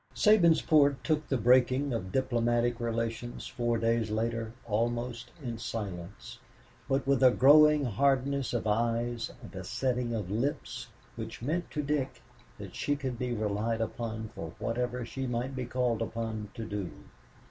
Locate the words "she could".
12.73-13.19